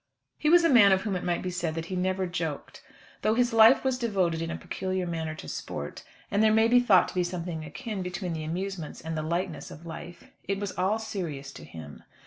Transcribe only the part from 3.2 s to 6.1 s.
Though his life was devoted in a peculiar manner to sport,